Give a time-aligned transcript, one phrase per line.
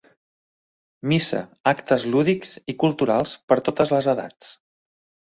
[1.11, 1.41] Missa,
[1.71, 4.49] actes lúdics i culturals per a totes les edats.